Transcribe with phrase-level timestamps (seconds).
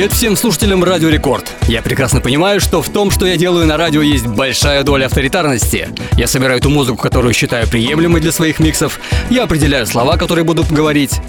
[0.00, 1.44] Привет всем слушателям Радио Рекорд.
[1.68, 5.90] Я прекрасно понимаю, что в том, что я делаю на радио, есть большая доля авторитарности.
[6.16, 10.64] Я собираю ту музыку, которую считаю приемлемой для своих миксов, я определяю слова, которые буду
[10.70, 11.20] говорить.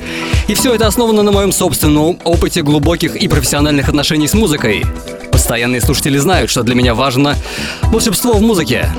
[0.48, 4.86] И все это основано на моем собственном опыте глубоких и профессиональных отношений с музыкой.
[5.34, 7.36] Постоянные слушатели знают, что для меня важно
[7.82, 8.90] волшебство в музыке.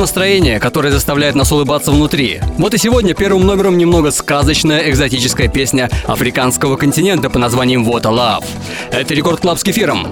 [0.00, 2.40] Настроение, которое заставляет нас улыбаться внутри.
[2.56, 8.10] Вот и сегодня первым номером немного сказочная экзотическая песня африканского континента по названием What a
[8.10, 8.44] Love.
[8.92, 10.08] Это Record Club с кефиром.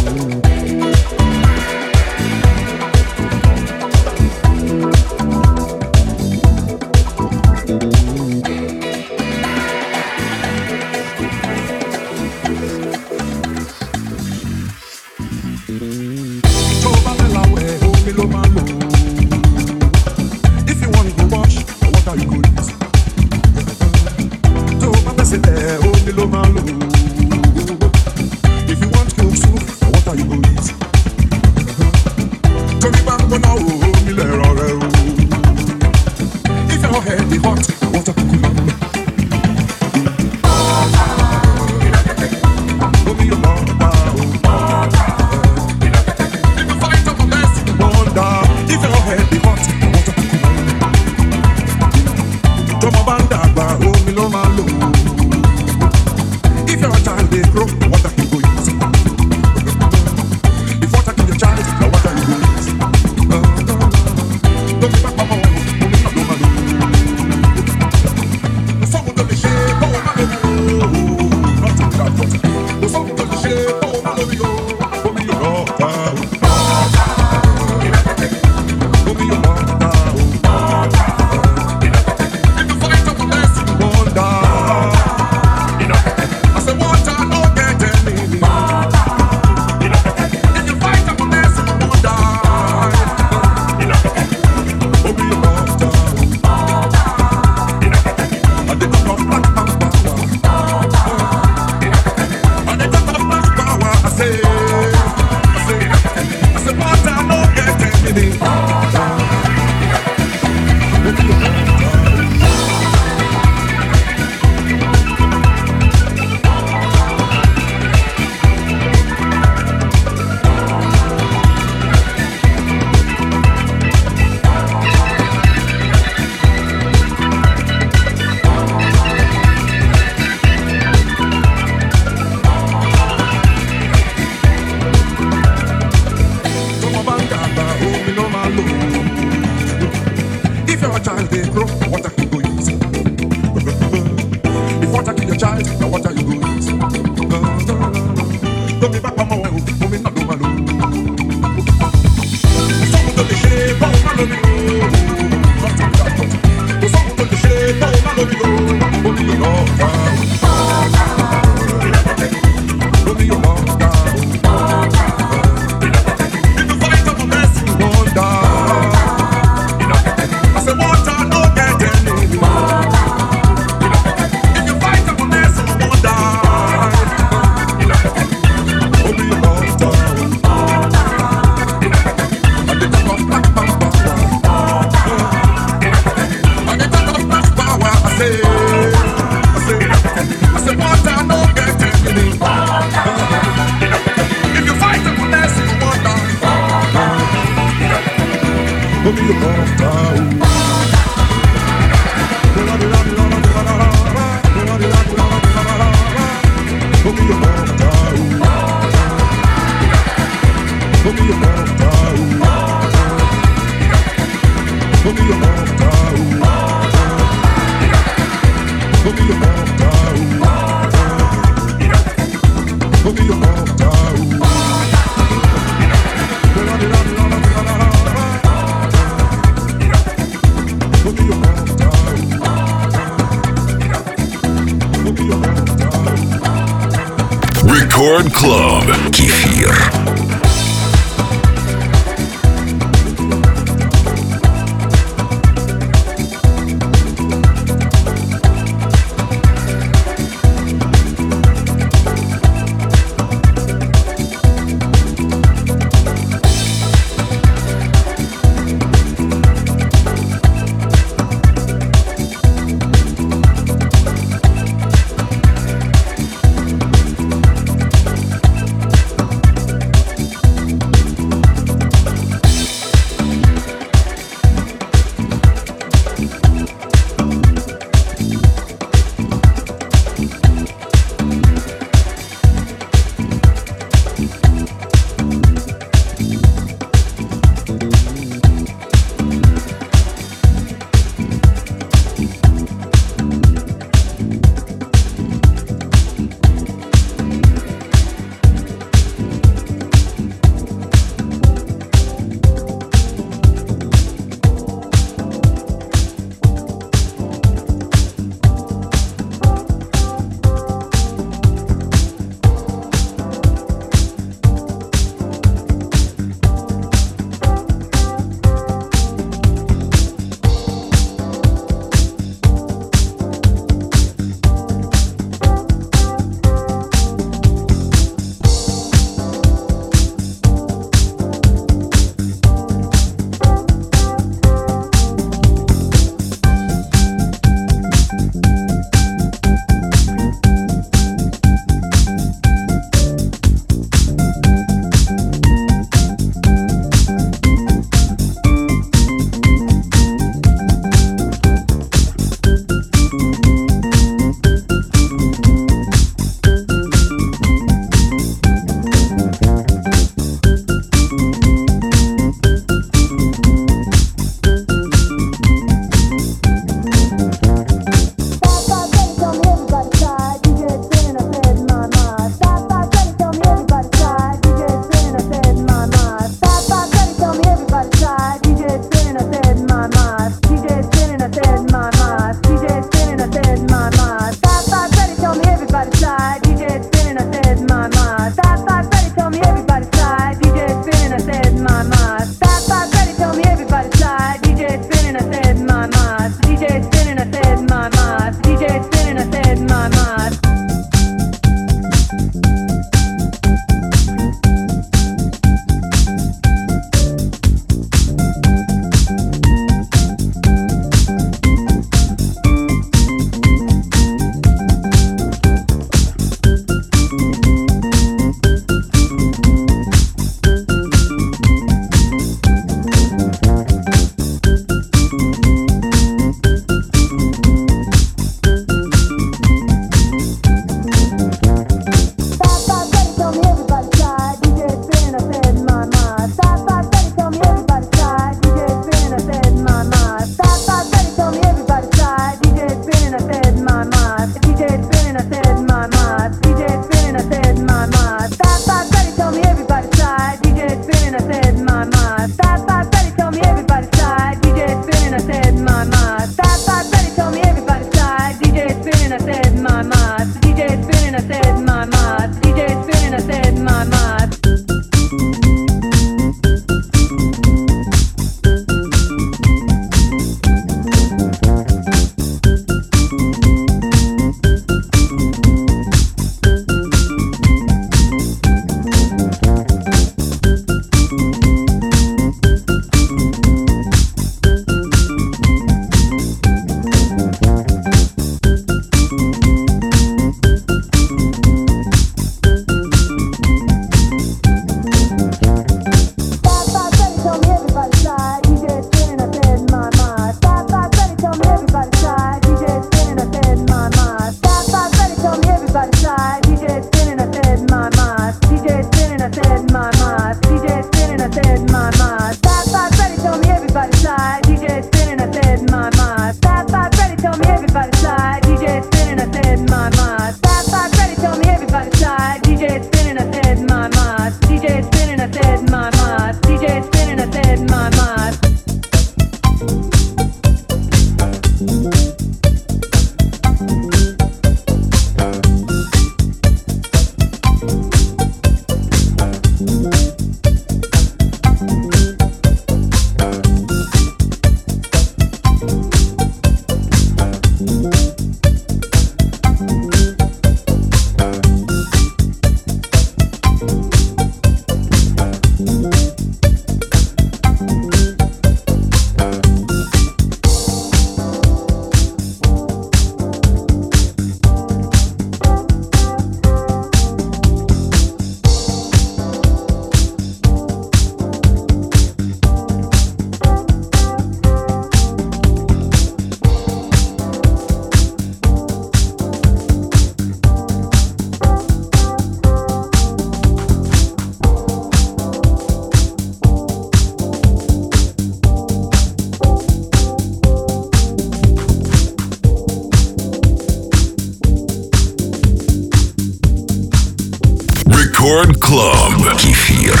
[598.22, 599.36] Record Club.
[599.36, 600.00] Кефир.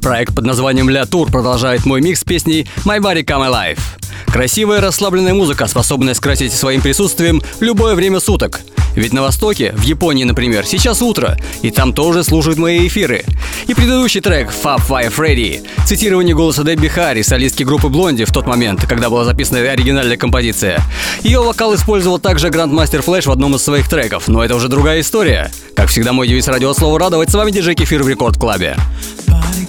[0.00, 3.80] Проект под названием «La Tour» продолжает мой микс песней «My Body Come Alive».
[4.28, 8.60] Красивая расслабленная музыка, способная скрасить своим присутствием любое время суток.
[8.96, 13.24] Ведь на Востоке, в Японии, например, сейчас утро, и там тоже слушают мои эфиры.
[13.68, 18.46] И предыдущий трек «Fab Five Freddy»— цитирование голоса Дебби Харри, солистки группы Блонди в тот
[18.46, 20.80] момент, когда была записана оригинальная композиция.
[21.22, 25.00] Ее вокал использовал также Грандмастер Флэш в одном из своих треков, но это уже другая
[25.00, 25.52] история.
[25.74, 27.30] Как всегда, мой девиз радио слово радовать.
[27.30, 28.76] С вами диджей Кефир в Рекорд Клабе.
[29.26, 29.65] Record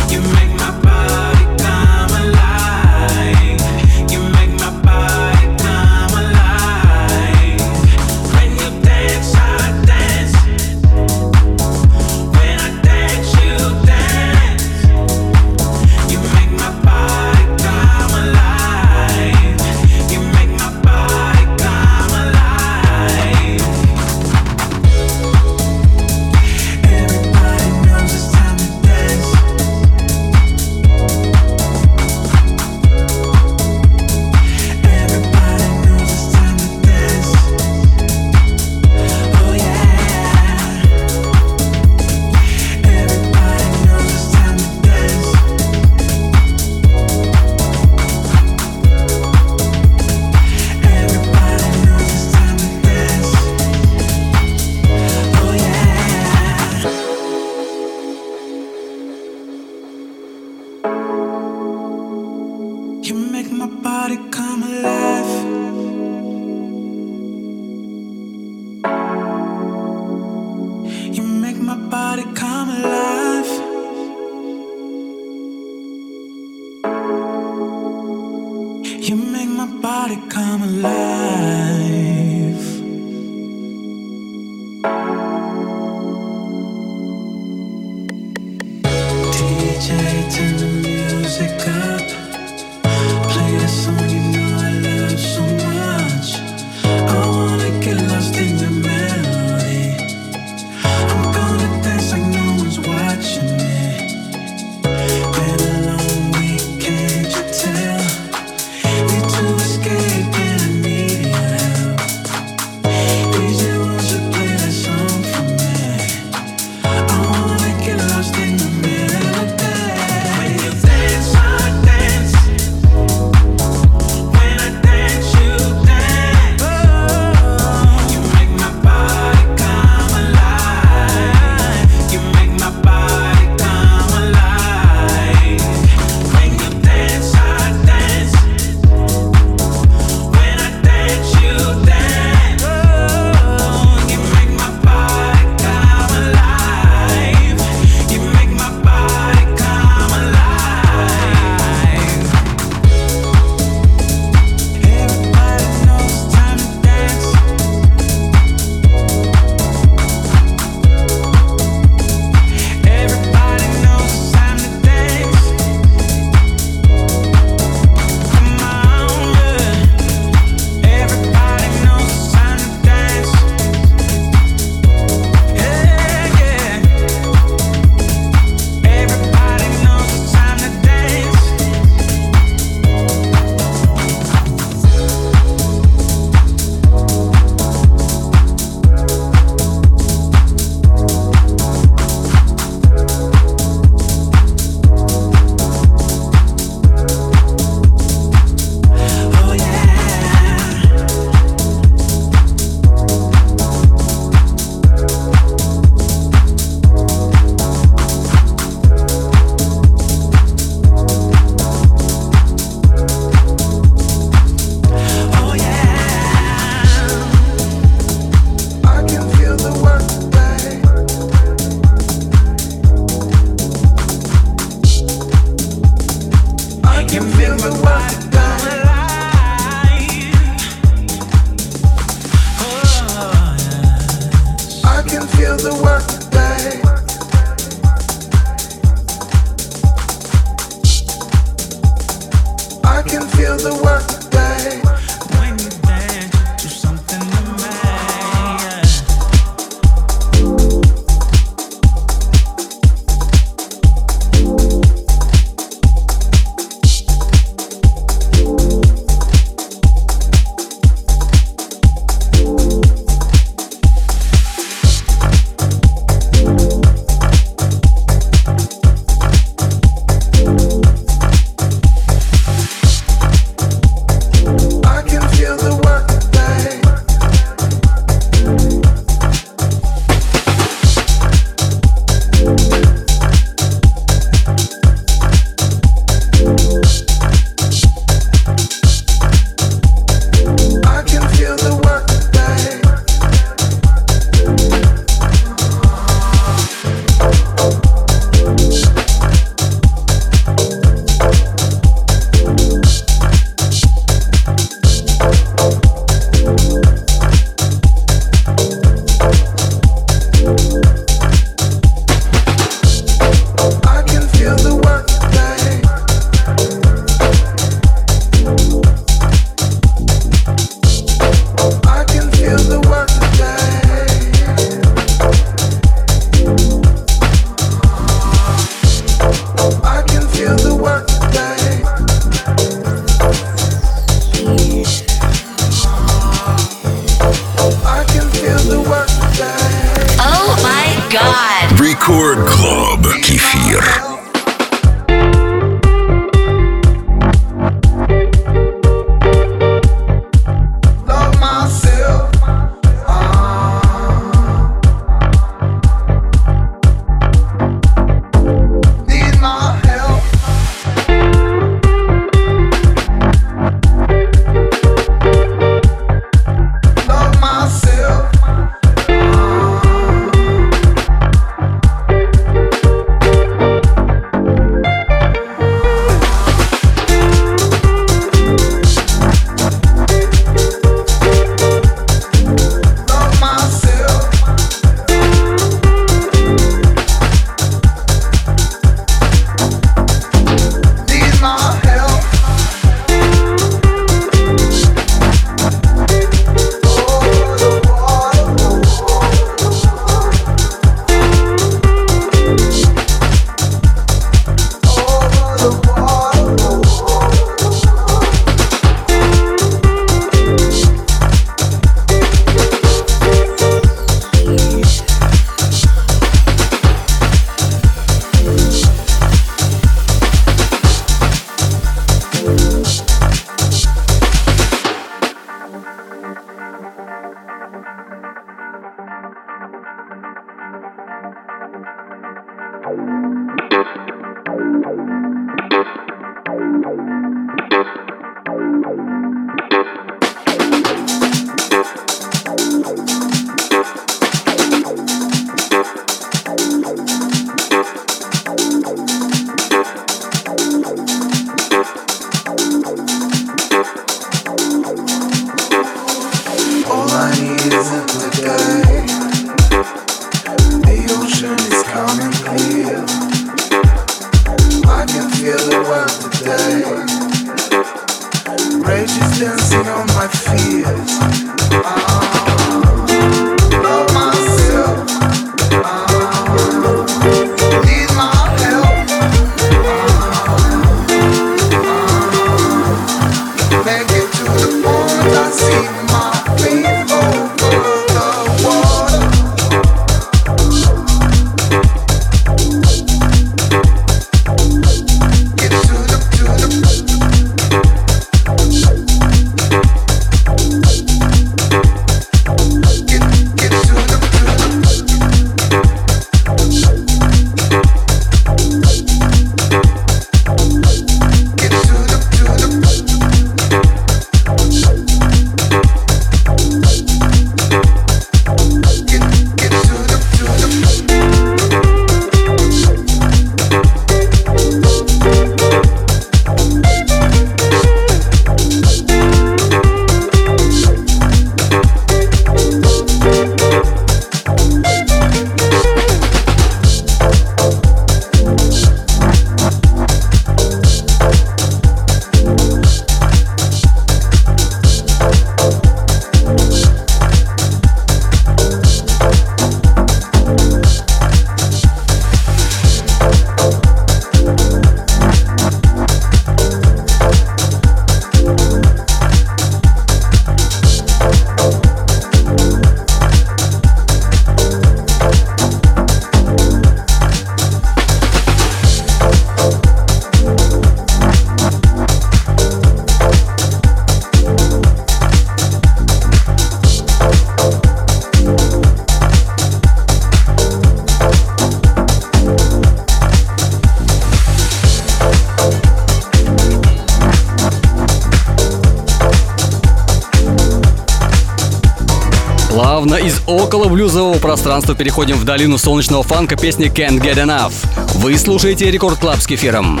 [593.46, 597.74] около блюзового пространства переходим в долину солнечного фанка песни Can't Get Enough.
[598.14, 600.00] Вы слушаете Record Club с кефиром.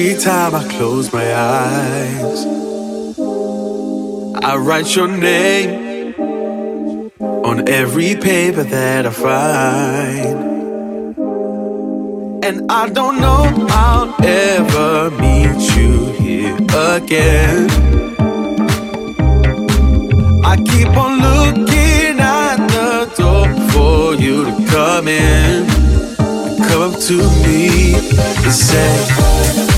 [0.00, 2.46] Every time I close my eyes,
[4.44, 10.38] I write your name on every paper that I find.
[12.44, 16.54] And I don't know I'll ever meet you here
[16.94, 17.68] again.
[20.44, 25.66] I keep on looking at the door for you to come in,
[26.68, 29.77] come up to me and say.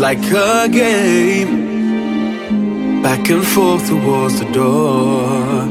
[0.00, 1.50] like a game,
[3.02, 5.66] back and forth towards the door.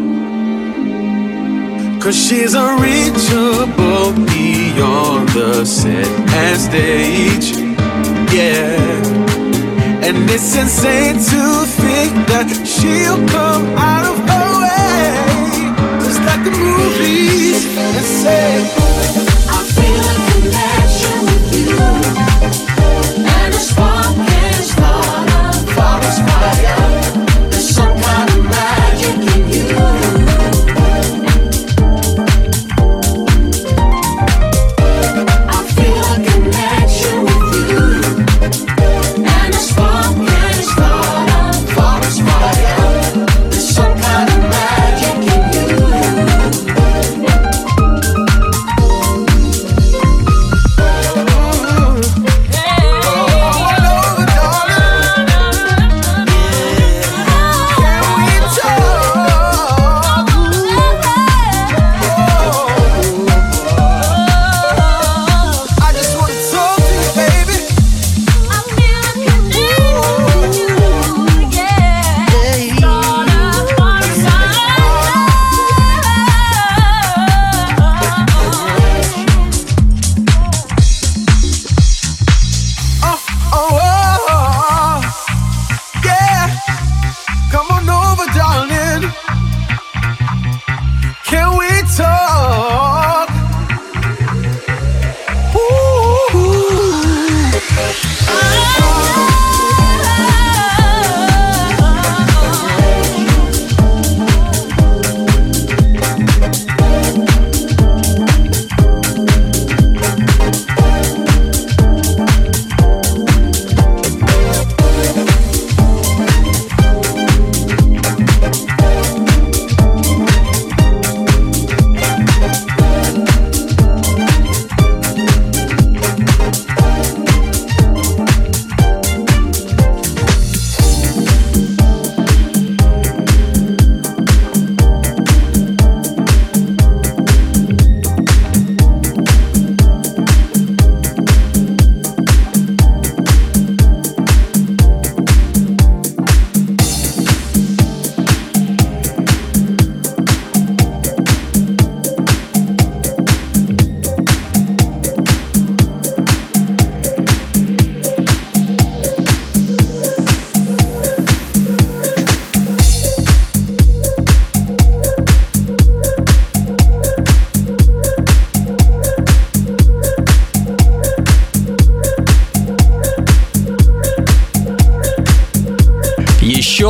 [2.01, 6.07] Cause she's unreachable beyond the set
[6.43, 7.57] and stage.
[8.33, 8.75] Yeah.
[10.05, 15.07] And it's insane to think that she'll come out of her way,
[16.05, 19.36] just like the movies, and say.
[21.87, 24.17] And the spark
[24.51, 27.06] is gone, a forest.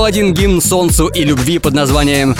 [0.08, 2.34] Один гимн солнцу и любви под названием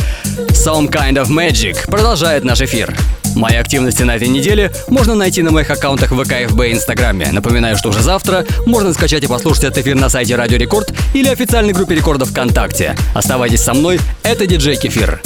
[0.52, 2.96] Some Kind of Magic продолжает наш эфир.
[3.36, 7.28] Мои активности на этой неделе можно найти на моих аккаунтах ВК, ФБ и Инстаграме.
[7.34, 11.28] Напоминаю, что уже завтра можно скачать и послушать этот эфир на сайте Радио Рекорд или
[11.28, 12.96] официальной группе рекордов ВКонтакте.
[13.14, 15.22] Оставайтесь со мной, это диджей Кефир.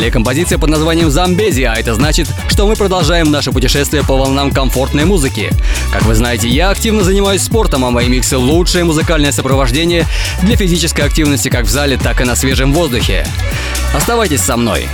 [0.00, 4.50] Далее композиция под названием «Замбези», а это значит, что мы продолжаем наше путешествие по волнам
[4.50, 5.50] комфортной музыки.
[5.92, 10.06] Как вы знаете, я активно занимаюсь спортом, а мои миксы— лучшее музыкальное сопровождение
[10.40, 13.26] для физической активности как в зале, так и на свежем воздухе.
[13.92, 14.88] Оставайтесь со мной.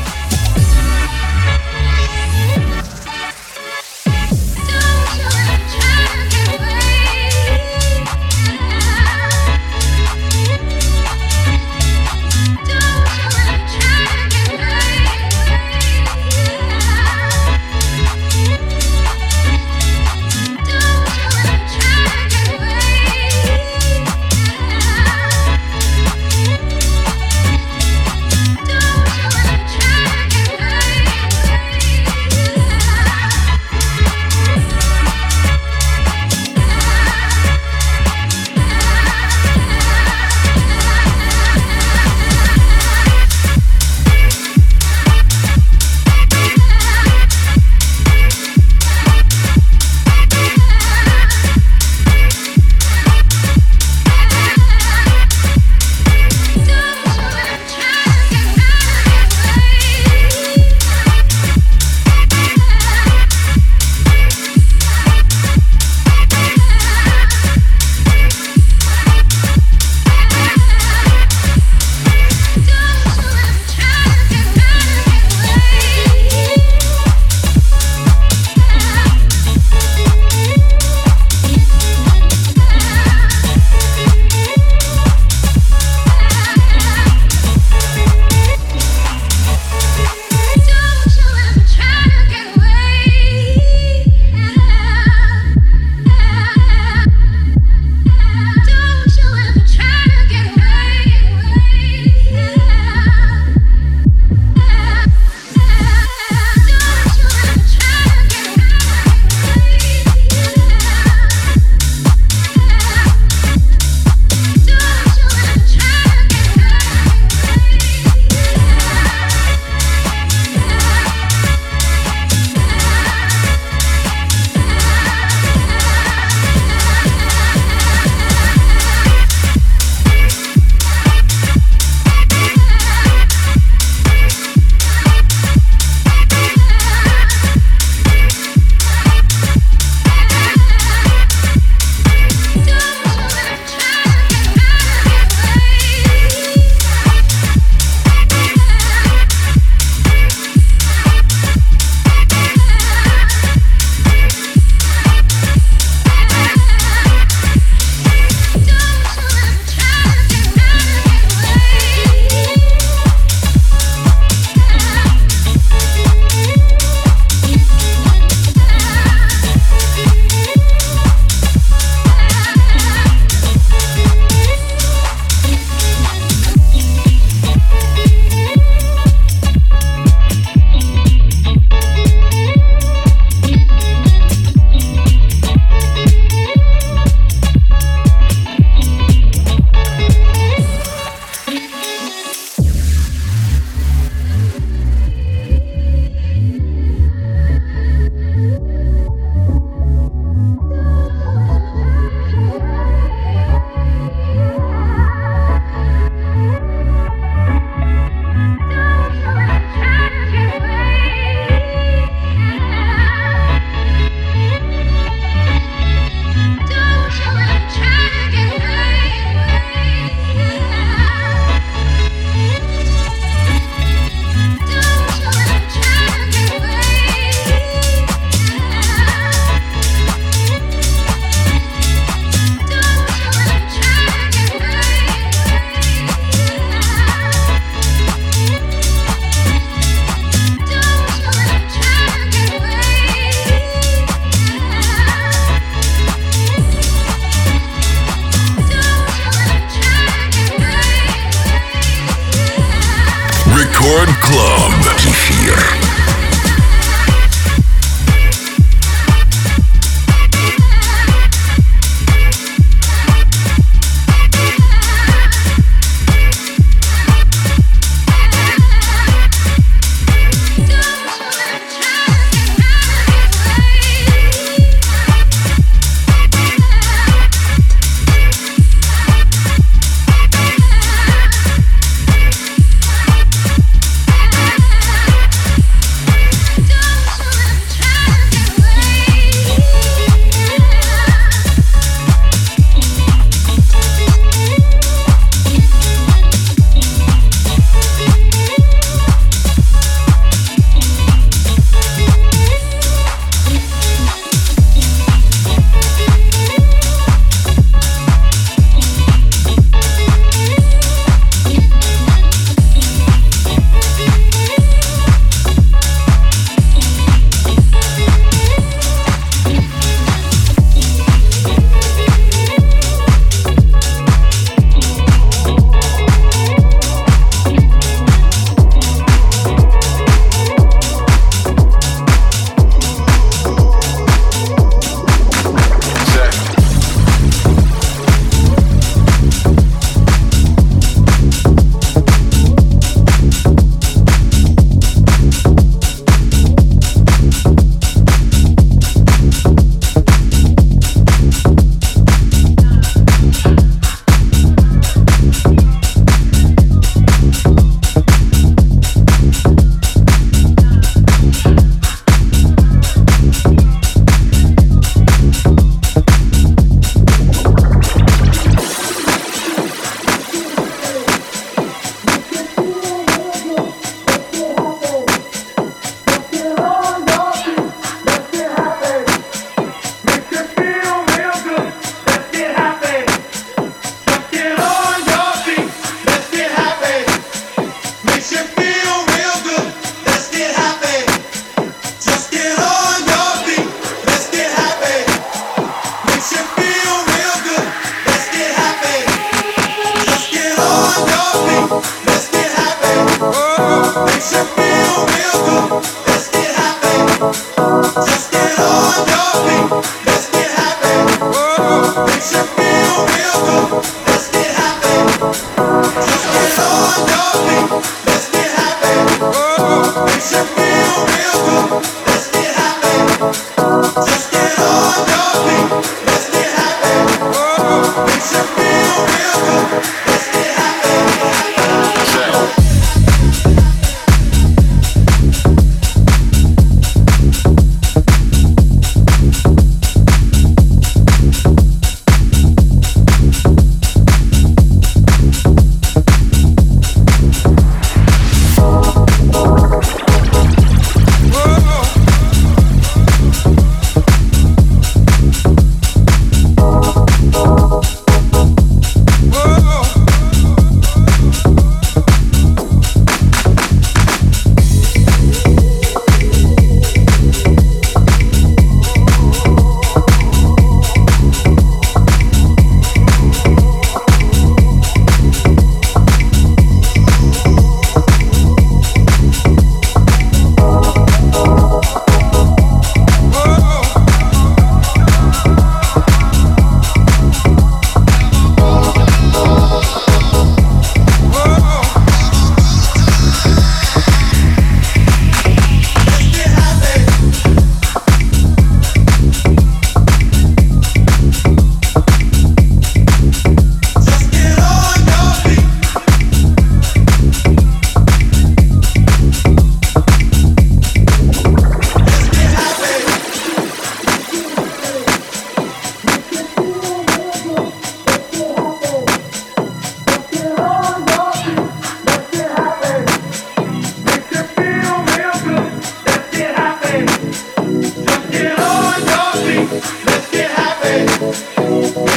[419.79, 421.76] It's your o real good.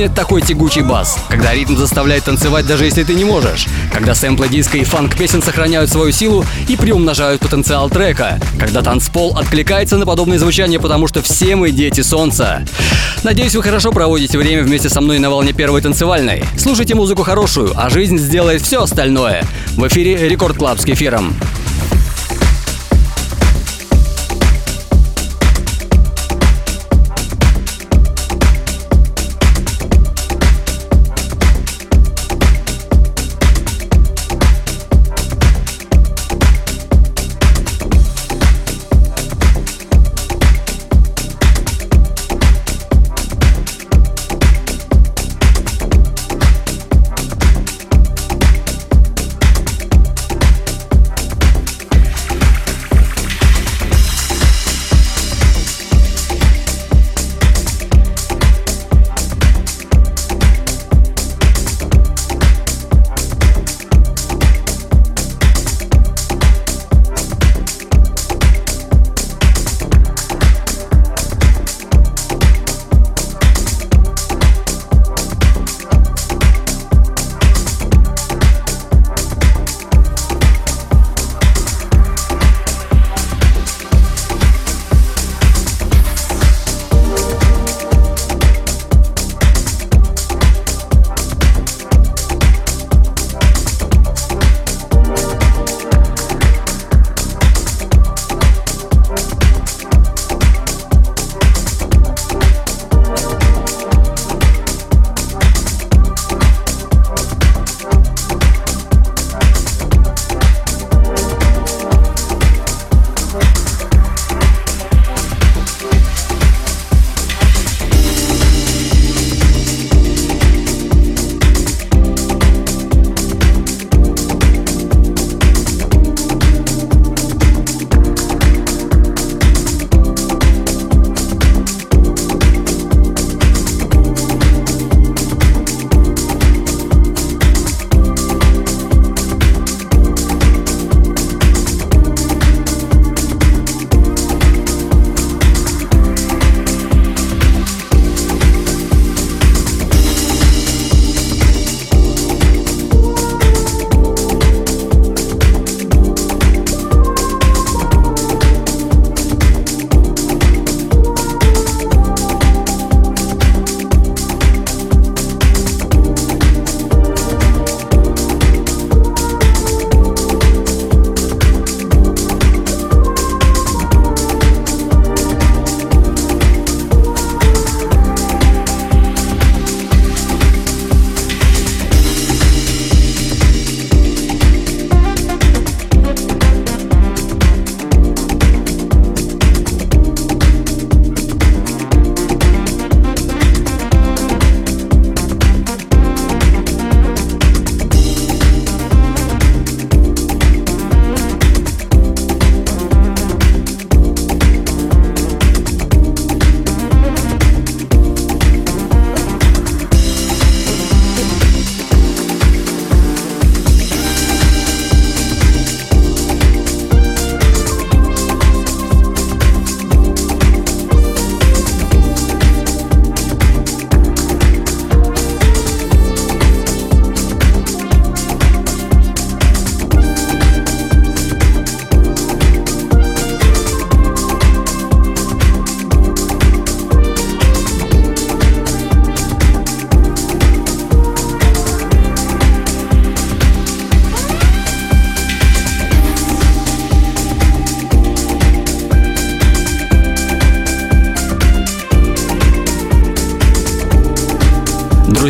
[0.00, 4.48] песне такой тягучий бас, когда ритм заставляет танцевать даже если ты не можешь, когда сэмплы
[4.48, 10.06] диско и фанк песен сохраняют свою силу и приумножают потенциал трека, когда танцпол откликается на
[10.06, 12.64] подобное звучание, потому что все мы дети солнца.
[13.24, 16.44] Надеюсь, вы хорошо проводите время вместе со мной на волне первой танцевальной.
[16.56, 19.44] Слушайте музыку хорошую, а жизнь сделает все остальное.
[19.76, 21.34] В эфире Record Club с кефиром.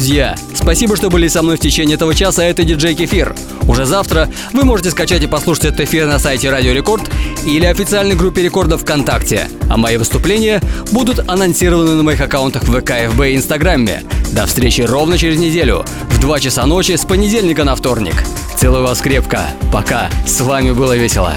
[0.01, 2.43] Друзья, спасибо, что были со мной в течение этого часа.
[2.43, 3.37] Это диджей Кефир.
[3.69, 7.11] Уже завтра вы можете скачать и послушать этот эфир на сайте Радио Рекорд
[7.45, 9.51] или официальной группе рекордов ВКонтакте.
[9.69, 14.03] А мои выступления будут анонсированы на моих аккаунтах в ВК, ФБ и Инстаграме.
[14.33, 18.15] До встречи ровно через неделю в 2 часа ночи с понедельника на вторник.
[18.57, 19.51] Целую вас крепко.
[19.71, 20.09] Пока.
[20.27, 21.35] С вами было весело.